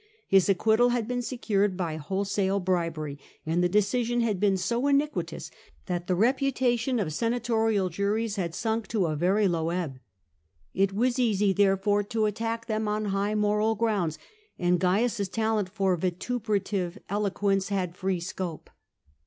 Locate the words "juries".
7.89-8.35